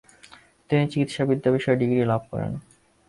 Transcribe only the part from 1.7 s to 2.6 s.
Degree লাভ করেন।